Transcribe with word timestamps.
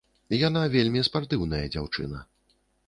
Яна 0.47 0.63
вельмі 0.75 1.03
спартыўная 1.11 1.63
дзяўчына. 1.77 2.27